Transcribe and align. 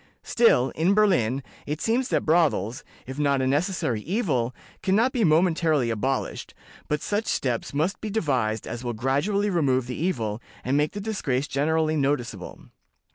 Still, 0.23 0.69
in 0.71 0.95
Berlin, 0.95 1.43
it 1.67 1.79
seems 1.79 2.09
that 2.09 2.25
brothels, 2.25 2.83
if 3.05 3.19
not 3.19 3.39
a 3.39 3.45
necessary 3.45 4.01
evil, 4.01 4.51
can 4.81 4.95
not 4.95 5.11
be 5.11 5.23
momentarily 5.23 5.91
abolished, 5.91 6.55
but 6.87 7.03
such 7.03 7.27
steps 7.27 7.71
must 7.71 8.01
be 8.01 8.09
devised 8.09 8.65
as 8.65 8.83
will 8.83 8.93
gradually 8.93 9.51
remove 9.51 9.85
the 9.85 9.93
evil, 10.03 10.41
and 10.63 10.75
make 10.75 10.93
the 10.93 11.01
disgrace 11.01 11.47
generally 11.47 11.97
noticeable. 11.97 12.63